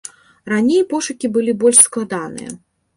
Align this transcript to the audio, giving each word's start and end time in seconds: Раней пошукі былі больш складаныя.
Раней 0.51 0.81
пошукі 0.95 1.33
былі 1.37 1.57
больш 1.63 1.77
складаныя. 1.87 2.61